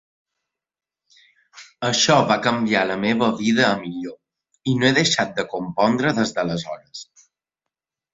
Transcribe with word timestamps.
Això 1.89 2.15
va 2.31 2.37
canviar 2.47 2.81
la 2.91 2.95
meva 3.03 3.27
vida 3.41 3.67
a 3.67 3.75
millor 3.81 4.71
i 4.71 4.73
no 4.79 4.87
he 4.89 4.91
deixat 5.01 5.35
de 5.41 5.45
compondre 5.53 6.15
des 6.21 6.33
d'aleshores. 6.39 7.05